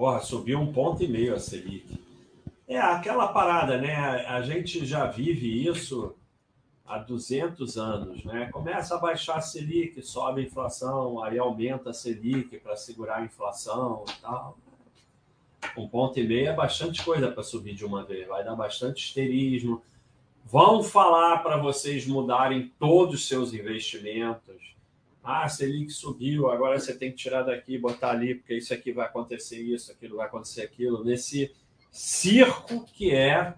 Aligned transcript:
Porra, 0.00 0.22
subiu 0.22 0.58
um 0.58 0.72
ponto 0.72 1.04
e 1.04 1.06
meio 1.06 1.34
a 1.34 1.38
Selic. 1.38 2.00
É 2.66 2.78
aquela 2.78 3.28
parada, 3.28 3.76
né? 3.76 3.94
A 4.26 4.40
gente 4.40 4.86
já 4.86 5.04
vive 5.04 5.68
isso 5.68 6.16
há 6.86 6.96
200 6.96 7.76
anos, 7.76 8.24
né? 8.24 8.48
Começa 8.50 8.94
a 8.94 8.98
baixar 8.98 9.36
a 9.36 9.40
Selic, 9.42 10.00
sobe 10.00 10.40
a 10.40 10.44
inflação, 10.44 11.22
aí 11.22 11.38
aumenta 11.38 11.90
a 11.90 11.92
Selic 11.92 12.60
para 12.60 12.76
segurar 12.76 13.16
a 13.16 13.24
inflação 13.26 14.06
e 14.08 14.22
tal. 14.22 14.56
Um 15.76 15.86
ponto 15.86 16.18
e 16.18 16.26
meio 16.26 16.48
é 16.48 16.54
bastante 16.54 17.04
coisa 17.04 17.30
para 17.30 17.42
subir 17.42 17.74
de 17.74 17.84
uma 17.84 18.02
vez, 18.02 18.26
vai 18.26 18.42
dar 18.42 18.56
bastante 18.56 19.04
histerismo. 19.04 19.82
Vão 20.46 20.82
falar 20.82 21.42
para 21.42 21.58
vocês 21.58 22.06
mudarem 22.06 22.72
todos 22.78 23.16
os 23.16 23.28
seus 23.28 23.52
investimentos. 23.52 24.79
Ah, 25.22 25.48
Selic 25.48 25.90
subiu, 25.92 26.50
agora 26.50 26.78
você 26.78 26.96
tem 26.96 27.10
que 27.10 27.16
tirar 27.16 27.42
daqui 27.42 27.74
e 27.74 27.78
botar 27.78 28.10
ali, 28.10 28.34
porque 28.34 28.54
isso 28.54 28.72
aqui 28.72 28.92
vai 28.92 29.06
acontecer 29.06 29.60
isso, 29.60 29.92
aquilo 29.92 30.16
vai 30.16 30.26
acontecer 30.26 30.62
aquilo. 30.62 31.04
Nesse 31.04 31.54
circo 31.90 32.86
que 32.86 33.14
é 33.14 33.54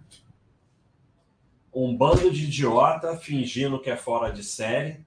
um 1.72 1.96
bando 1.96 2.30
de 2.30 2.44
idiota 2.44 3.16
fingindo 3.16 3.80
que 3.80 3.90
é 3.90 3.96
fora 3.96 4.32
de 4.32 4.42
série, 4.42 5.06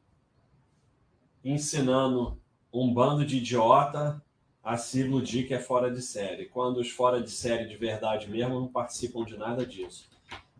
ensinando 1.43 2.39
um 2.73 2.91
bando 2.91 3.25
de 3.25 3.37
idiota 3.37 4.21
a 4.63 4.77
se 4.77 5.01
iludir 5.01 5.47
que 5.47 5.53
é 5.53 5.59
fora 5.59 5.91
de 5.91 6.01
série, 6.01 6.45
quando 6.45 6.77
os 6.77 6.89
fora 6.89 7.21
de 7.21 7.29
série 7.29 7.67
de 7.67 7.77
verdade 7.77 8.27
mesmo 8.29 8.59
não 8.59 8.67
participam 8.67 9.23
de 9.23 9.37
nada 9.37 9.65
disso. 9.65 10.09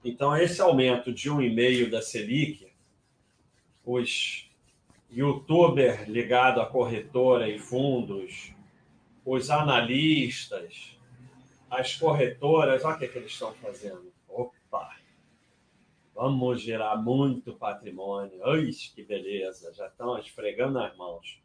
Então, 0.04 0.38
esse 0.38 0.62
aumento 0.62 1.12
de 1.12 1.32
um 1.32 1.42
e 1.42 1.52
meio 1.52 1.90
da 1.90 2.04
Selic, 2.04 2.72
os 3.84 4.45
youtubers 5.16 6.08
ligados 6.10 6.62
à 6.62 6.66
corretora 6.66 7.48
e 7.48 7.58
fundos, 7.58 8.54
os 9.26 9.50
analistas, 9.50 11.00
as 11.72 11.96
corretoras, 11.96 12.84
olha 12.84 12.96
o 12.96 13.00
que, 13.00 13.06
é 13.06 13.08
que 13.08 13.18
eles 13.18 13.32
estão 13.32 13.54
fazendo. 13.54 14.12
Opa! 14.28 14.94
Vamos 16.14 16.62
gerar 16.62 16.98
muito 16.98 17.54
patrimônio. 17.54 18.46
Ai, 18.46 18.70
que 18.94 19.04
beleza! 19.04 19.74
Já 19.74 19.88
estão 19.88 20.20
esfregando 20.20 20.80
as 20.80 20.96
mãos. 20.98 21.42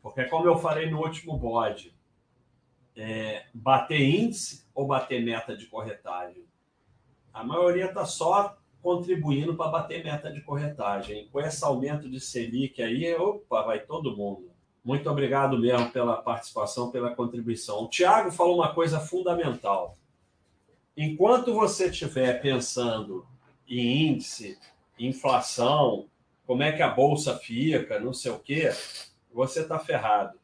Porque, 0.00 0.24
como 0.24 0.46
eu 0.46 0.56
falei 0.56 0.88
no 0.88 1.00
último 1.00 1.36
bode, 1.36 1.94
é, 2.96 3.46
bater 3.52 4.00
índice 4.00 4.64
ou 4.72 4.86
bater 4.86 5.22
meta 5.22 5.56
de 5.56 5.66
corretagem? 5.66 6.44
A 7.32 7.42
maioria 7.42 7.86
está 7.86 8.04
só 8.04 8.56
contribuindo 8.82 9.54
para 9.54 9.70
bater 9.70 10.04
meta 10.04 10.30
de 10.30 10.40
corretagem. 10.40 11.28
Com 11.30 11.40
esse 11.40 11.64
aumento 11.64 12.10
de 12.10 12.20
Selic 12.20 12.82
aí, 12.82 13.14
opa, 13.14 13.62
vai 13.62 13.80
todo 13.80 14.16
mundo. 14.16 14.50
Muito 14.84 15.08
obrigado 15.08 15.56
mesmo 15.58 15.90
pela 15.90 16.16
participação, 16.16 16.90
pela 16.90 17.14
contribuição. 17.14 17.84
O 17.84 17.88
Tiago 17.88 18.32
falou 18.32 18.56
uma 18.56 18.74
coisa 18.74 18.98
fundamental. 18.98 19.96
Enquanto 20.96 21.54
você 21.54 21.86
estiver 21.86 22.42
pensando 22.42 23.24
em 23.68 24.08
índice, 24.08 24.58
inflação, 24.98 26.08
como 26.44 26.64
é 26.64 26.72
que 26.72 26.82
a 26.82 26.88
bolsa 26.88 27.38
fica, 27.38 28.00
não 28.00 28.12
sei 28.12 28.32
o 28.32 28.38
quê, 28.40 28.70
você 29.32 29.60
está 29.60 29.78
ferrado. 29.78 30.38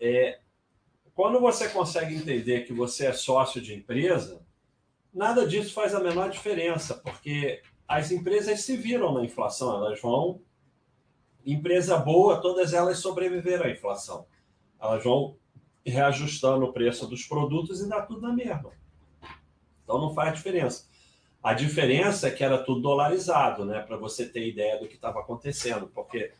É, 0.00 0.38
quando 1.14 1.40
você 1.40 1.68
consegue 1.68 2.14
entender 2.14 2.62
que 2.62 2.72
você 2.72 3.06
é 3.06 3.12
sócio 3.12 3.60
de 3.60 3.74
empresa, 3.74 4.40
nada 5.14 5.46
disso 5.46 5.72
faz 5.72 5.94
a 5.94 6.00
menor 6.00 6.28
diferença, 6.28 6.94
porque 6.94 7.62
as 7.86 8.10
empresas 8.10 8.60
se 8.60 8.76
viram 8.76 9.12
na 9.14 9.24
inflação, 9.24 9.76
elas 9.76 10.00
vão. 10.00 10.40
Empresa 11.46 11.96
boa, 11.98 12.40
todas 12.40 12.72
elas 12.72 12.98
sobreviveram 12.98 13.66
à 13.66 13.70
inflação. 13.70 14.26
Elas 14.80 15.04
vão 15.04 15.36
reajustando 15.86 16.64
o 16.64 16.72
preço 16.72 17.06
dos 17.06 17.24
produtos 17.24 17.80
e 17.80 17.88
dá 17.88 18.02
tudo 18.02 18.22
na 18.22 18.32
mesma. 18.32 18.72
Então 19.82 20.00
não 20.00 20.14
faz 20.14 20.34
diferença. 20.34 20.88
A 21.42 21.52
diferença 21.52 22.28
é 22.28 22.30
que 22.30 22.42
era 22.42 22.56
tudo 22.56 22.80
dolarizado, 22.80 23.66
né? 23.66 23.80
Para 23.80 23.98
você 23.98 24.26
ter 24.26 24.48
ideia 24.48 24.78
do 24.78 24.88
que 24.88 24.94
estava 24.94 25.20
acontecendo, 25.20 25.86
porque 25.94 26.32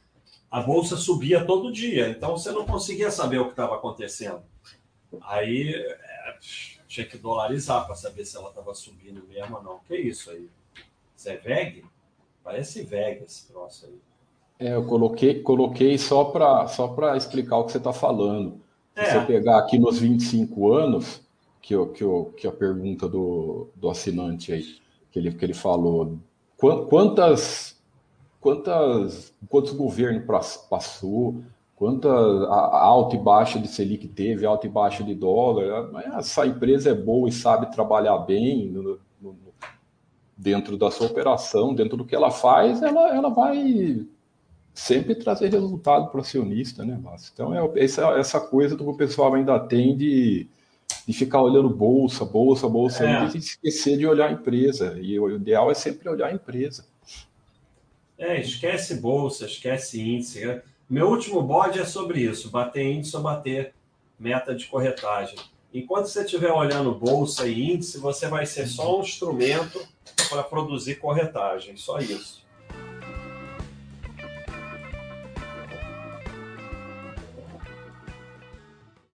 a 0.51 0.63
bolsa 0.63 0.97
subia 0.97 1.45
todo 1.45 1.71
dia, 1.71 2.09
então 2.09 2.39
você 2.39 2.51
não 2.51 2.65
conseguia 2.65 3.11
saber 3.11 3.39
o 3.39 3.47
que 3.47 3.51
estava 3.51 3.75
acontecendo. 3.75 4.43
Aí 5.21 5.75
é, 5.75 6.39
tinha 6.95 7.07
que 7.07 7.19
dolarizar 7.19 7.85
para 7.85 7.97
saber 7.97 8.25
se 8.25 8.37
ela 8.37 8.51
estava 8.51 8.73
subindo 8.73 9.27
mesmo 9.27 9.57
ou 9.57 9.63
não. 9.63 9.79
Que 9.81 9.97
isso 9.97 10.31
aí? 10.31 10.49
Isso 11.17 11.29
é 11.29 11.37
VEG? 11.37 11.85
Parece 12.43 12.83
VEG 12.83 13.25
esse 13.25 13.49
troço 13.49 13.87
aí. 13.87 13.99
É, 14.61 14.75
eu 14.75 14.87
coloquei, 14.87 15.43
coloquei 15.43 15.99
só 15.99 16.27
para 16.27 16.69
só 16.69 16.95
explicar 17.17 17.59
o 17.59 17.65
que 17.65 17.73
você 17.73 17.79
está 17.79 17.93
falando. 17.93 18.61
Se 18.95 19.01
é. 19.01 19.13
você 19.13 19.27
pegar 19.27 19.59
aqui 19.59 19.77
nos 19.77 19.99
25 19.99 20.73
anos, 20.73 21.21
que, 21.61 21.75
eu, 21.75 21.89
que, 21.89 22.05
eu, 22.05 22.33
que 22.37 22.47
a 22.47 22.53
pergunta 22.53 23.09
do, 23.09 23.69
do 23.75 23.91
assinante 23.91 24.53
aí, 24.53 24.79
que 25.11 25.19
ele, 25.19 25.35
que 25.35 25.45
ele 25.45 25.55
falou, 25.55 26.17
quantas 26.57 27.75
quantas, 28.41 29.33
quantos 29.49 29.73
governos 29.73 30.25
passou, 30.69 31.43
quanta 31.85 32.09
alta 32.09 33.15
e 33.15 33.19
baixa 33.19 33.59
de 33.59 33.69
Selic 33.69 34.09
teve, 34.09 34.47
alta 34.47 34.67
e 34.67 34.71
baixa 34.71 35.05
de 35.05 35.15
dólar. 35.15 35.91
Essa 36.17 36.47
empresa 36.47 36.89
é 36.89 36.95
boa 36.95 37.29
e 37.29 37.33
sabe 37.33 37.71
trabalhar 37.71 38.17
bem 38.21 38.71
no, 38.71 38.99
no, 39.21 39.37
dentro 40.35 40.79
da 40.79 40.91
sua 40.91 41.09
operação, 41.09 41.75
dentro 41.75 41.99
do 41.99 42.05
que 42.07 42.15
ela 42.15 42.31
faz, 42.31 42.81
ela, 42.81 43.15
ela 43.15 43.29
vai 43.29 44.03
sempre 44.73 45.15
trazer 45.15 45.53
resultado 45.53 46.09
para 46.09 46.17
o 46.17 46.21
acionista, 46.23 46.87
né, 46.87 46.99
Márcio? 47.03 47.31
Então, 47.35 47.55
é 47.55 47.85
essa, 47.85 48.19
essa 48.19 48.41
coisa 48.41 48.75
do 48.75 48.83
que 48.83 48.91
o 48.91 48.97
pessoal 48.97 49.35
ainda 49.35 49.61
tem 49.61 49.95
de, 49.95 50.47
de 51.07 51.13
ficar 51.13 51.43
olhando 51.43 51.69
bolsa, 51.69 52.25
bolsa, 52.25 52.67
bolsa, 52.67 53.05
é. 53.05 53.27
e 53.27 53.37
esquecer 53.37 53.99
de 53.99 54.07
olhar 54.07 54.31
a 54.31 54.33
empresa. 54.33 54.99
E 54.99 55.21
o 55.21 55.37
ideal 55.37 55.71
é 55.71 55.75
sempre 55.75 56.09
olhar 56.09 56.29
a 56.29 56.33
empresa. 56.33 56.87
É, 58.17 58.41
esquece 58.41 58.95
bolsa, 58.95 59.45
esquece 59.45 60.01
índice. 60.01 60.63
Meu 60.89 61.09
último 61.09 61.43
bode 61.43 61.79
é 61.79 61.85
sobre 61.85 62.21
isso: 62.21 62.51
bater 62.51 62.85
índice 62.85 63.17
ou 63.17 63.23
bater 63.23 63.75
meta 64.19 64.55
de 64.55 64.67
corretagem. 64.67 65.39
Enquanto 65.73 66.07
você 66.07 66.23
estiver 66.23 66.53
olhando 66.53 66.95
bolsa 66.95 67.49
e 67.49 67.73
índice, 67.73 67.99
você 67.99 68.29
vai 68.29 68.47
ser 68.47 68.69
só 68.69 68.99
um 68.99 69.03
instrumento 69.03 69.85
para 70.29 70.43
produzir 70.43 70.97
corretagem, 70.97 71.77
só 71.77 71.99
isso. 71.99 72.44